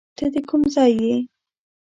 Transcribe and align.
ته 0.17 0.25
د 0.33 0.35
کوم 0.49 0.61
ځای 0.73 0.91
یې؟ 1.03 1.15